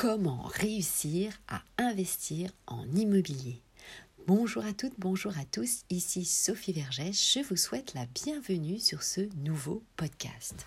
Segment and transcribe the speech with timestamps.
[0.00, 3.60] comment réussir à investir en immobilier.
[4.26, 9.02] Bonjour à toutes, bonjour à tous, ici Sophie Vergès, je vous souhaite la bienvenue sur
[9.02, 10.66] ce nouveau podcast.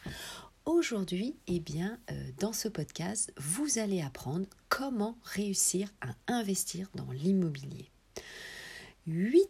[0.65, 7.11] Aujourd'hui, eh bien, euh, dans ce podcast, vous allez apprendre comment réussir à investir dans
[7.11, 7.89] l'immobilier.
[9.07, 9.50] 8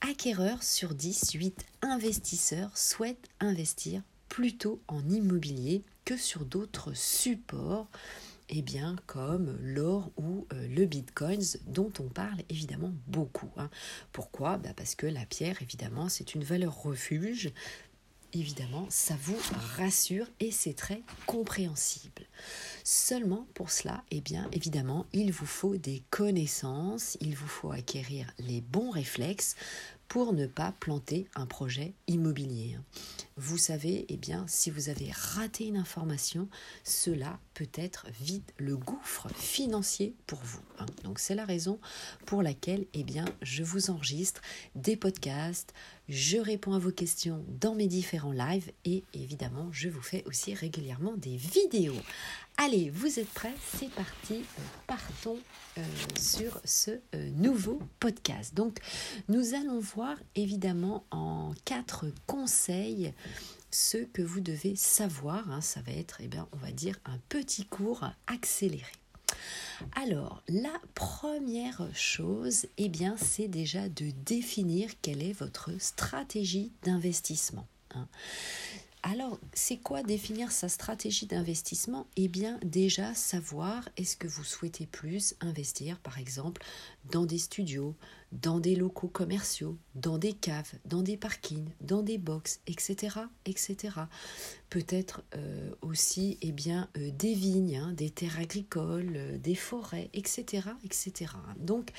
[0.00, 7.88] acquéreurs sur 10, 8 investisseurs souhaitent investir plutôt en immobilier que sur d'autres supports
[8.48, 13.50] eh bien, comme l'or ou euh, le bitcoin, dont on parle évidemment beaucoup.
[13.56, 13.70] Hein.
[14.12, 14.58] Pourquoi?
[14.58, 17.52] Bah, Parce que la pierre, évidemment, c'est une valeur refuge.
[18.36, 19.38] Évidemment, ça vous
[19.76, 22.22] rassure et c'est très compréhensible.
[22.82, 28.26] Seulement pour cela, eh bien, évidemment, il vous faut des connaissances, il vous faut acquérir
[28.40, 29.54] les bons réflexes
[30.14, 32.78] pour ne pas planter un projet immobilier.
[33.36, 36.48] Vous savez, eh bien, si vous avez raté une information,
[36.84, 40.62] cela peut être vite le gouffre financier pour vous.
[40.78, 40.86] Hein.
[41.02, 41.80] Donc c'est la raison
[42.26, 44.40] pour laquelle, eh bien, je vous enregistre
[44.76, 45.74] des podcasts,
[46.08, 50.54] je réponds à vos questions dans mes différents lives et évidemment, je vous fais aussi
[50.54, 51.96] régulièrement des vidéos.
[52.56, 53.54] Allez, vous êtes prêts?
[53.76, 54.44] C'est parti,
[54.86, 55.38] partons
[55.78, 55.82] euh,
[56.20, 58.54] sur ce euh, nouveau podcast.
[58.54, 58.78] Donc,
[59.28, 63.12] nous allons voir évidemment en quatre conseils
[63.70, 65.50] ce que vous devez savoir.
[65.50, 65.60] Hein.
[65.60, 68.92] ça va être, eh bien, on va dire, un petit cours accéléré.
[69.94, 77.66] Alors, la première chose, eh bien, c'est déjà de définir quelle est votre stratégie d'investissement.
[77.94, 78.08] Hein.
[79.06, 82.06] Alors, c'est quoi définir sa stratégie d'investissement?
[82.16, 86.64] Eh bien, déjà savoir est-ce que vous souhaitez plus investir, par exemple,
[87.10, 87.94] dans des studios,
[88.42, 93.76] dans des locaux commerciaux, dans des caves, dans des parkings, dans des box, etc., etc.
[94.70, 100.10] Peut-être euh, aussi, eh bien, euh, des vignes, hein, des terres agricoles, euh, des forêts,
[100.14, 101.32] etc., etc.
[101.58, 101.90] Donc,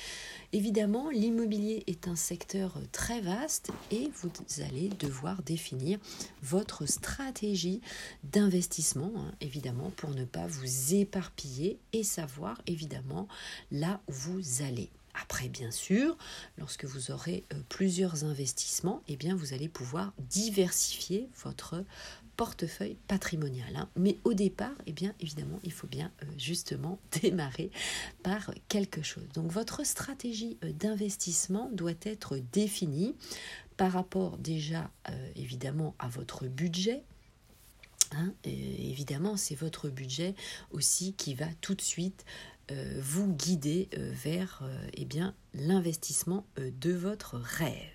[0.52, 4.30] évidemment, l'immobilier est un secteur très vaste et vous
[4.62, 6.00] allez devoir définir
[6.44, 7.80] votre stratégie
[8.24, 13.28] d'investissement, hein, évidemment, pour ne pas vous éparpiller et savoir, évidemment,
[13.72, 14.90] là où vous allez.
[15.22, 16.18] Après, bien sûr,
[16.58, 21.84] lorsque vous aurez euh, plusieurs investissements, eh bien, vous allez pouvoir diversifier votre
[22.36, 23.76] portefeuille patrimonial.
[23.76, 23.90] Hein.
[23.96, 27.72] Mais au départ, eh bien, évidemment, il faut bien euh, justement démarrer
[28.24, 29.28] par quelque chose.
[29.34, 33.16] Donc, votre stratégie euh, d'investissement doit être définie
[33.78, 34.90] par rapport déjà,
[35.36, 37.04] évidemment, à votre budget,
[38.12, 40.36] Hein, évidemment, c'est votre budget
[40.72, 42.24] aussi qui va tout de suite
[43.00, 47.92] vous guider euh, vers euh, eh bien l'investissement de votre rêve.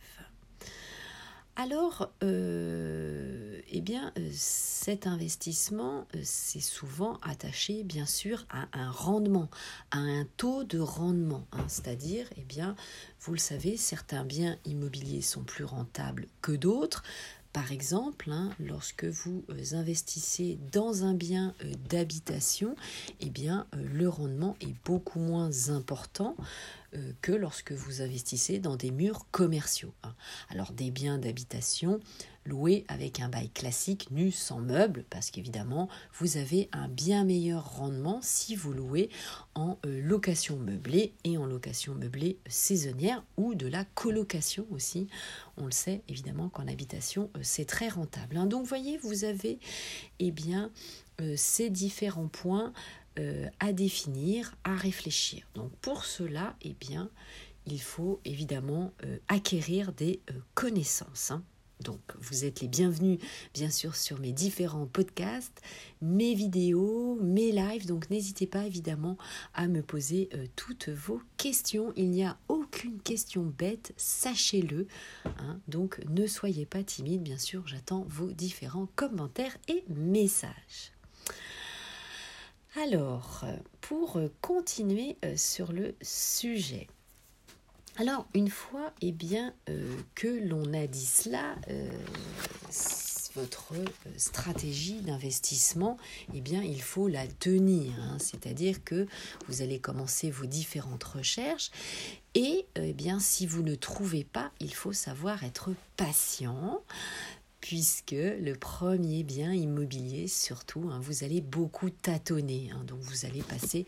[1.56, 9.50] Alors, eh bien, cet investissement, c'est souvent attaché, bien sûr, à un rendement,
[9.90, 11.46] à un taux de rendement.
[11.52, 11.64] Hein.
[11.68, 12.76] C'est-à-dire, eh bien,
[13.20, 17.02] vous le savez, certains biens immobiliers sont plus rentables que d'autres.
[17.52, 22.76] Par exemple, hein, lorsque vous euh, investissez dans un bien euh, d'habitation,
[23.18, 26.36] eh bien, euh, le rendement est beaucoup moins important
[27.20, 29.94] que lorsque vous investissez dans des murs commerciaux.
[30.02, 30.14] Hein.
[30.48, 32.00] Alors, des biens d'habitation,
[32.46, 37.76] loué avec un bail classique nu sans meubles, parce qu'évidemment, vous avez un bien meilleur
[37.76, 39.10] rendement si vous louez
[39.54, 45.08] en euh, location meublée et en location meublée saisonnière ou de la colocation aussi.
[45.56, 48.36] On le sait évidemment qu'en habitation, euh, c'est très rentable.
[48.36, 48.46] Hein.
[48.46, 49.58] Donc, voyez, vous avez
[50.18, 50.70] eh bien,
[51.20, 52.72] euh, ces différents points
[53.58, 55.46] à définir, à réfléchir.
[55.54, 57.10] Donc, pour cela, eh bien,
[57.66, 58.92] il faut évidemment
[59.28, 60.20] acquérir des
[60.54, 61.30] connaissances.
[61.30, 61.44] Hein.
[61.82, 63.18] Donc, vous êtes les bienvenus,
[63.54, 65.62] bien sûr, sur mes différents podcasts,
[66.02, 67.86] mes vidéos, mes lives.
[67.86, 69.16] Donc, n'hésitez pas, évidemment,
[69.54, 71.92] à me poser euh, toutes vos questions.
[71.96, 74.86] Il n'y a aucune question bête, sachez-le.
[75.24, 75.60] Hein.
[75.68, 77.66] Donc, ne soyez pas timide, bien sûr.
[77.66, 80.92] J'attends vos différents commentaires et messages.
[82.76, 83.44] Alors,
[83.80, 86.86] pour continuer euh, sur le sujet,
[88.00, 91.90] alors, une fois eh bien, euh, que l'on a dit cela, euh,
[93.34, 93.84] votre euh,
[94.16, 95.98] stratégie d'investissement,
[96.32, 97.92] eh bien, il faut la tenir.
[98.00, 98.16] Hein.
[98.18, 99.06] C'est-à-dire que
[99.48, 101.70] vous allez commencer vos différentes recherches
[102.34, 106.80] et eh bien, si vous ne trouvez pas, il faut savoir être patient
[107.60, 112.70] puisque le premier bien immobilier, surtout, hein, vous allez beaucoup tâtonner.
[112.72, 112.84] Hein.
[112.86, 113.86] donc vous allez passer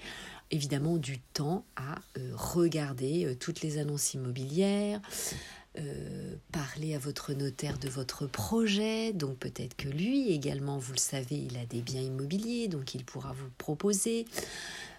[0.51, 5.01] évidemment du temps à euh, regarder euh, toutes les annonces immobilières,
[5.79, 9.13] euh, parler à votre notaire de votre projet.
[9.15, 13.05] Donc peut-être que lui également, vous le savez, il a des biens immobiliers, donc il
[13.05, 14.27] pourra vous proposer.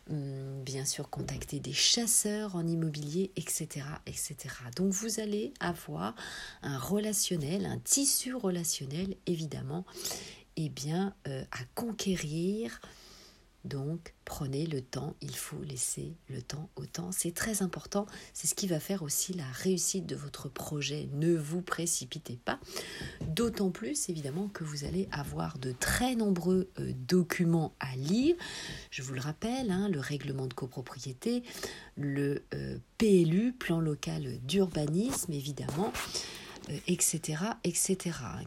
[0.09, 4.35] Hum, bien sûr, contacter des chasseurs en immobilier, etc., etc.
[4.75, 6.13] Donc vous allez avoir
[6.61, 9.85] un relationnel, un tissu relationnel, évidemment,
[10.57, 12.81] et eh bien, euh, à conquérir
[13.65, 17.11] donc, prenez le temps, il faut laisser le temps au temps.
[17.11, 21.07] C'est très important, c'est ce qui va faire aussi la réussite de votre projet.
[21.13, 22.59] Ne vous précipitez pas,
[23.27, 28.35] d'autant plus évidemment que vous allez avoir de très nombreux euh, documents à lire.
[28.91, 31.43] Je vous le rappelle, hein, le règlement de copropriété,
[31.95, 35.93] le euh, PLU, plan local d'urbanisme évidemment
[36.87, 37.97] etc., euh, etc.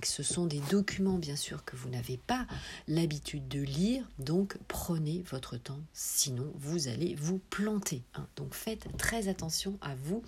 [0.03, 2.47] Ce sont des documents, bien sûr, que vous n'avez pas
[2.89, 8.03] l'habitude de lire, donc prenez votre temps, sinon vous allez vous planter.
[8.15, 8.27] Hein.
[8.37, 10.23] Donc faites très attention à vous.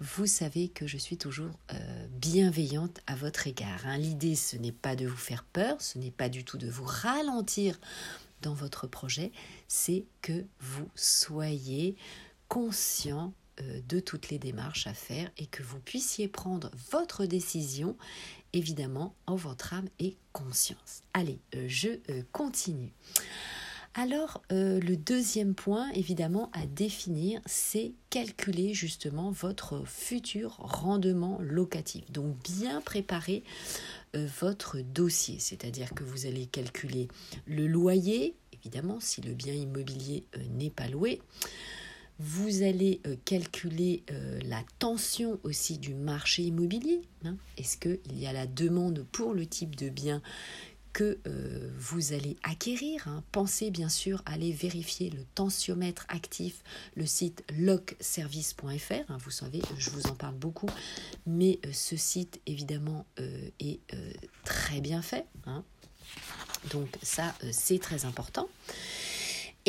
[0.00, 3.82] Vous savez que je suis toujours euh, bienveillante à votre égard.
[3.84, 3.98] Hein.
[3.98, 6.84] L'idée, ce n'est pas de vous faire peur, ce n'est pas du tout de vous
[6.84, 7.78] ralentir
[8.40, 9.32] dans votre projet,
[9.68, 11.96] c'est que vous soyez
[12.48, 13.34] conscient
[13.88, 17.96] de toutes les démarches à faire et que vous puissiez prendre votre décision,
[18.52, 21.02] évidemment, en votre âme et conscience.
[21.14, 22.92] Allez, euh, je euh, continue.
[23.94, 32.08] Alors, le deuxième point, évidemment, à définir, c'est calculer justement votre futur rendement locatif.
[32.12, 33.42] Donc, bien préparer
[34.14, 37.08] votre dossier, c'est-à-dire que vous allez calculer
[37.46, 41.20] le loyer, évidemment, si le bien immobilier n'est pas loué.
[42.22, 47.00] Vous allez euh, calculer euh, la tension aussi du marché immobilier.
[47.24, 47.36] Hein.
[47.56, 50.20] Est-ce qu'il y a la demande pour le type de bien
[50.92, 53.08] que euh, vous allez acquérir.
[53.08, 53.24] Hein?
[53.32, 56.62] Pensez bien sûr à aller vérifier le tensiomètre actif,
[56.94, 58.92] le site locservice.fr.
[59.08, 59.16] Hein.
[59.18, 60.68] Vous savez, je vous en parle beaucoup,
[61.26, 63.06] mais ce site évidemment
[63.60, 63.80] est
[64.44, 65.24] très bien fait.
[66.70, 68.48] Donc ça, c'est très important.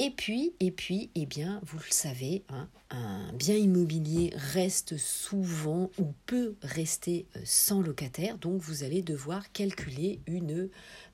[0.03, 5.91] Et puis, et puis, eh bien, vous le savez, hein, un bien immobilier reste souvent
[5.99, 10.69] ou peut rester euh, sans locataire, donc vous allez devoir calculer une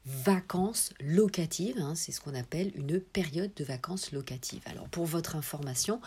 [0.07, 4.62] vacances locatives, hein, c'est ce qu'on appelle une période de vacances locatives.
[4.65, 6.00] Alors pour votre information,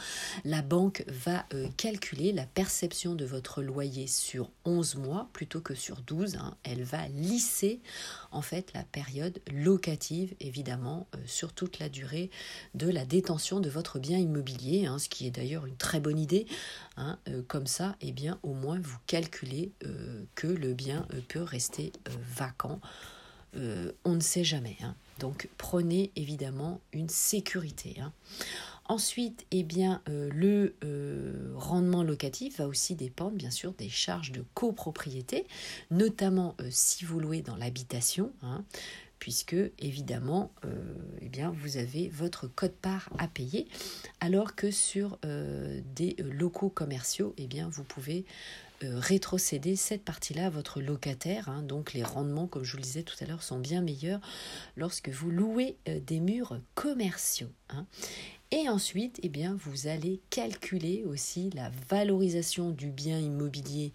[0.44, 5.74] la banque va euh, calculer la perception de votre loyer sur 11 mois plutôt que
[5.74, 6.36] sur 12.
[6.36, 6.56] Hein.
[6.62, 7.80] Elle va lisser
[8.30, 12.30] en fait la période locative évidemment euh, sur toute la durée
[12.74, 16.18] de la détention de votre bien immobilier, hein, ce qui est d'ailleurs une très bonne
[16.18, 16.46] idée.
[16.98, 19.72] Euh, comme ça, eh bien au moins vous calculez
[20.34, 21.92] que le bien peut rester
[22.36, 22.80] vacant
[23.56, 24.76] euh, on ne sait jamais.
[24.82, 24.94] Hein.
[25.18, 27.96] Donc prenez évidemment une sécurité.
[28.00, 28.12] Hein.
[28.86, 34.32] Ensuite, eh bien, euh, le euh, rendement locatif va aussi dépendre bien sûr des charges
[34.32, 35.46] de copropriété,
[35.90, 38.32] notamment si vous louez dans l'habitation.
[38.42, 38.64] Hein,
[39.20, 40.50] puisque évidemment
[41.20, 43.68] eh bien, vous avez votre code-part à payer,
[44.20, 45.18] alors que sur
[45.94, 48.24] des locaux commerciaux, eh bien, vous pouvez
[48.82, 51.48] rétrocéder cette partie-là à votre locataire.
[51.48, 51.62] Hein.
[51.62, 54.20] donc les rendements, comme je vous le disais tout à l'heure, sont bien meilleurs
[54.76, 57.52] lorsque vous louez euh, des murs commerciaux.
[57.68, 57.86] Hein.
[58.50, 63.92] Et ensuite, eh bien, vous allez calculer aussi la valorisation du bien immobilier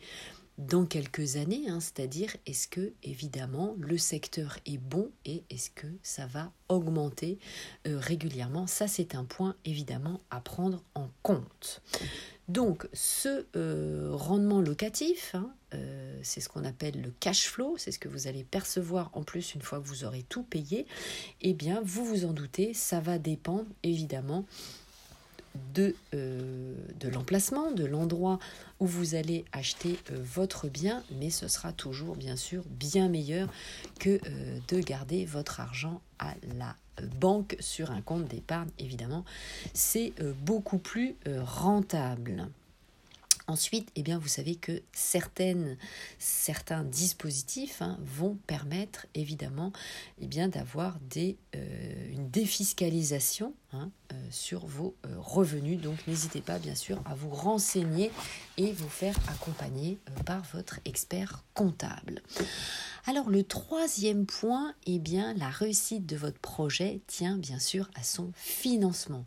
[0.58, 1.80] dans quelques années, hein.
[1.82, 7.40] c'est-à-dire est-ce que évidemment le secteur est bon et est-ce que ça va augmenter
[7.88, 8.66] euh, régulièrement?
[8.66, 11.82] Ça c'est un point évidemment à prendre en compte.
[12.48, 17.92] Donc ce euh, rendement locatif, hein, euh, c'est ce qu'on appelle le cash flow, c'est
[17.92, 20.86] ce que vous allez percevoir en plus une fois que vous aurez tout payé,
[21.42, 24.46] eh bien vous vous en doutez, ça va dépendre évidemment
[25.74, 28.40] de, euh, de l'emplacement, de l'endroit
[28.80, 33.50] où vous allez acheter votre bien, mais ce sera toujours bien sûr bien meilleur
[34.00, 34.20] que
[34.68, 36.76] de garder votre argent à la
[37.20, 39.26] banque sur un compte d'épargne, évidemment,
[39.74, 42.48] c'est euh, beaucoup plus euh, rentable.
[43.48, 49.72] Ensuite, eh bien, vous savez que certains dispositifs hein, vont permettre évidemment
[50.20, 53.92] eh d'avoir des, euh, une défiscalisation hein,
[54.32, 55.80] sur vos revenus.
[55.80, 58.12] Donc n'hésitez pas bien sûr à vous renseigner
[58.58, 62.22] et vous faire accompagner par votre expert comptable.
[63.06, 68.04] Alors le troisième point, eh bien la réussite de votre projet tient bien sûr à
[68.04, 69.24] son financement.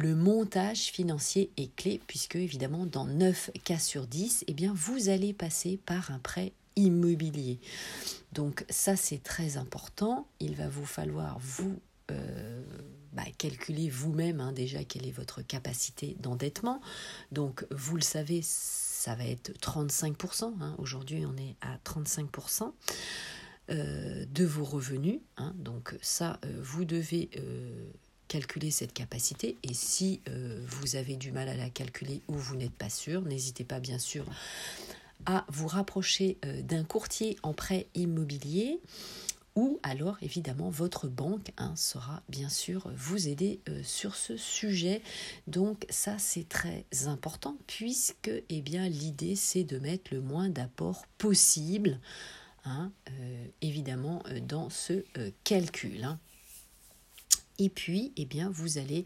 [0.00, 5.08] Le montage financier est clé puisque évidemment dans 9 cas sur 10, eh bien vous
[5.08, 7.58] allez passer par un prêt immobilier.
[8.32, 10.28] Donc ça c'est très important.
[10.38, 11.80] Il va vous falloir vous
[12.12, 12.62] euh,
[13.12, 16.80] bah, calculer vous-même hein, déjà quelle est votre capacité d'endettement.
[17.32, 20.52] Donc vous le savez, ça va être 35%.
[20.60, 20.76] Hein.
[20.78, 22.70] Aujourd'hui, on est à 35%.
[23.70, 25.20] Euh, de vos revenus.
[25.36, 25.52] Hein.
[25.58, 27.28] donc ça, euh, vous devez
[28.28, 29.56] calculer cette capacité.
[29.62, 30.20] Et si
[30.66, 33.98] vous avez du mal à la calculer ou vous n'êtes pas sûr, n'hésitez pas bien
[33.98, 34.24] sûr
[35.26, 38.80] à vous rapprocher d'un courtier en prêt immobilier
[39.58, 45.02] ou alors évidemment votre banque hein, saura bien sûr vous aider euh, sur ce sujet.
[45.48, 51.06] Donc ça c'est très important puisque eh bien l'idée c'est de mettre le moins d'apport
[51.18, 51.98] possible
[52.64, 55.04] hein, euh, évidemment euh, dans ce
[55.42, 56.04] calcul.
[56.04, 56.20] Hein.
[57.58, 59.04] Et puis, eh bien, vous allez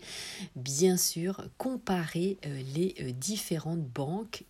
[0.56, 2.38] bien sûr comparer
[2.74, 4.44] les différentes banques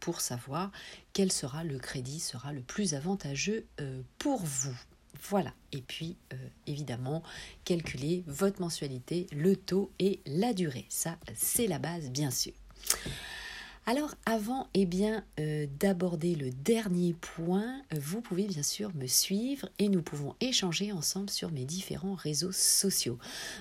[0.00, 0.72] pour savoir
[1.12, 3.66] quel sera le crédit sera le plus avantageux
[4.18, 4.76] pour vous.
[5.28, 5.52] Voilà.
[5.72, 7.22] Et puis, euh, évidemment,
[7.64, 10.86] calculer votre mensualité, le taux et la durée.
[10.88, 12.52] Ça, c'est la base, bien sûr.
[13.84, 19.68] Alors avant eh bien, euh, d'aborder le dernier point, vous pouvez bien sûr me suivre
[19.80, 23.18] et nous pouvons échanger ensemble sur mes différents réseaux sociaux.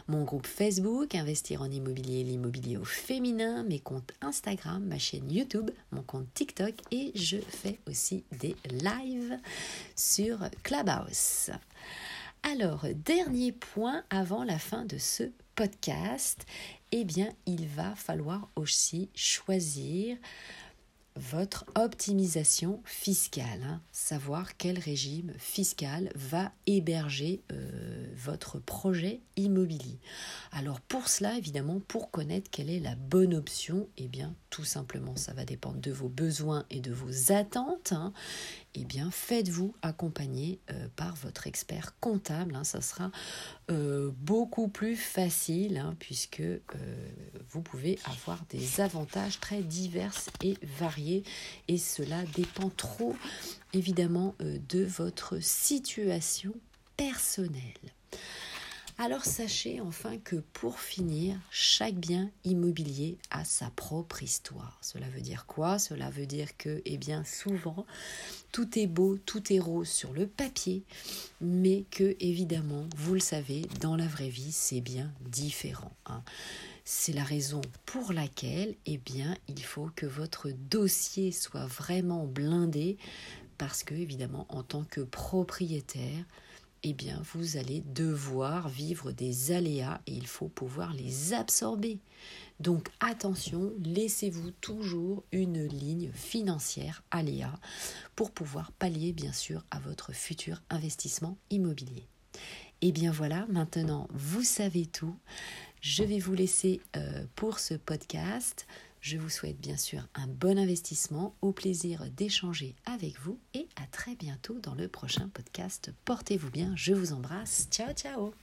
[0.07, 5.71] Mon groupe Facebook, Investir en immobilier, l'immobilier au féminin, mes comptes Instagram, ma chaîne YouTube,
[5.91, 9.39] mon compte TikTok et je fais aussi des lives
[9.95, 11.49] sur Clubhouse.
[12.43, 15.23] Alors, dernier point avant la fin de ce
[15.55, 16.45] podcast,
[16.91, 20.17] eh bien, il va falloir aussi choisir
[21.17, 23.81] votre optimisation fiscale, hein.
[23.91, 29.99] savoir quel régime fiscal va héberger euh, votre projet immobilier.
[30.53, 35.15] Alors pour cela, évidemment, pour connaître quelle est la bonne option, eh bien tout simplement,
[35.17, 37.91] ça va dépendre de vos besoins et de vos attentes.
[37.91, 38.13] Hein
[38.73, 42.55] eh bien, faites-vous accompagner euh, par votre expert comptable.
[42.55, 42.63] Hein.
[42.63, 43.11] ça sera
[43.69, 46.61] euh, beaucoup plus facile hein, puisque euh,
[47.49, 51.23] vous pouvez avoir des avantages très divers et variés
[51.67, 53.15] et cela dépend trop
[53.73, 56.53] évidemment de votre situation
[56.97, 57.93] personnelle.
[58.97, 64.77] Alors sachez enfin que pour finir, chaque bien immobilier a sa propre histoire.
[64.81, 65.79] Cela veut dire quoi?
[65.79, 67.85] Cela veut dire que, eh bien, souvent,
[68.51, 70.83] tout est beau, tout est rose sur le papier,
[71.39, 75.95] mais que, évidemment, vous le savez, dans la vraie vie, c'est bien différent.
[76.05, 76.21] Hein.
[76.85, 82.97] C'est la raison pour laquelle, eh bien, il faut que votre dossier soit vraiment blindé,
[83.57, 86.25] parce que, évidemment, en tant que propriétaire,
[86.83, 91.99] eh bien, vous allez devoir vivre des aléas et il faut pouvoir les absorber.
[92.59, 97.53] Donc attention, laissez-vous toujours une ligne financière aléa
[98.15, 102.07] pour pouvoir pallier bien sûr à votre futur investissement immobilier.
[102.83, 105.15] Et eh bien voilà, maintenant vous savez tout.
[105.81, 108.65] Je vais vous laisser euh, pour ce podcast.
[109.01, 113.87] Je vous souhaite bien sûr un bon investissement, au plaisir d'échanger avec vous et à
[113.87, 115.91] très bientôt dans le prochain podcast.
[116.05, 117.67] Portez-vous bien, je vous embrasse.
[117.71, 118.33] Ciao ciao